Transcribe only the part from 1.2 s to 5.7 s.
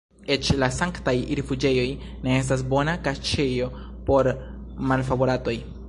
rifuĝejoj ne estas bona kaŝejo por malfavoratoj!